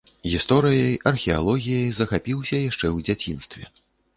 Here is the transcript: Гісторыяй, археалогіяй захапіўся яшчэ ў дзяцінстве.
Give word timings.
Гісторыяй, 0.29 0.95
археалогіяй 1.11 1.85
захапіўся 1.99 2.65
яшчэ 2.69 2.85
ў 2.95 3.11
дзяцінстве. 3.11 3.63